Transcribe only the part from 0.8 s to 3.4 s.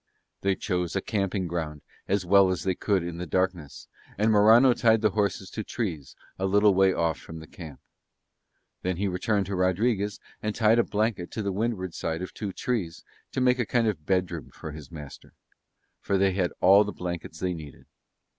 a camping ground as well as they could in the